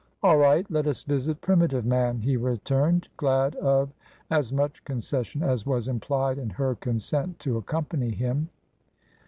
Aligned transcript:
"All 0.23 0.37
right. 0.37 0.65
Let 0.71 0.87
us 0.87 1.03
visit 1.03 1.41
primitive 1.41 1.85
man," 1.85 2.17
he 2.21 2.35
returned, 2.35 3.07
glad 3.17 3.53
of 3.57 3.93
as 4.31 4.51
much 4.51 4.83
concession 4.83 5.43
as 5.43 5.63
was 5.67 5.87
implied 5.87 6.39
in 6.39 6.49
her 6.49 6.73
consent 6.73 7.37
to 7.41 7.57
accompany 7.57 8.09
him. 8.09 8.49